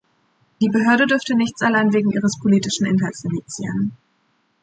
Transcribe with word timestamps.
Die 0.59 0.67
Behörde 0.69 1.05
dürfe 1.05 1.35
nichts 1.35 1.61
allein 1.61 1.93
wegen 1.93 2.09
des 2.09 2.39
politischen 2.39 2.87
Inhalts 2.87 3.23
indizieren. 3.23 3.91